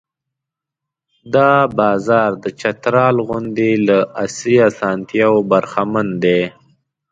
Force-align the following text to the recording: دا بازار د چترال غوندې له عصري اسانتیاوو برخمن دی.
دا 1.33 1.51
بازار 1.79 2.31
د 2.43 2.45
چترال 2.59 3.15
غوندې 3.27 3.71
له 3.87 3.97
عصري 4.21 4.55
اسانتیاوو 4.69 5.47
برخمن 5.51 6.07
دی. 6.23 6.41